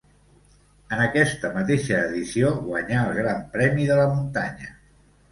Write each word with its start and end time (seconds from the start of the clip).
En 0.95 1.01
aquesta 1.01 1.49
mateixa 1.57 1.99
edició 2.05 2.49
guanyà 2.69 3.03
el 3.09 3.13
Gran 3.19 3.43
Premi 3.57 3.85
de 3.91 3.99
la 4.01 4.07
muntanya. 4.15 4.73